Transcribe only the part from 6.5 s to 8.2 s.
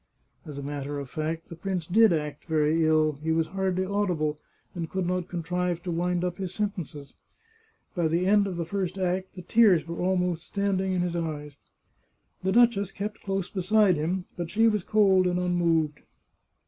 sen tences. By